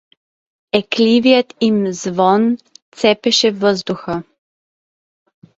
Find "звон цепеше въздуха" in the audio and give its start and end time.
1.93-4.23